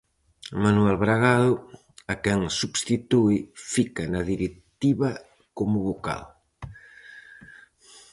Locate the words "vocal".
5.87-6.23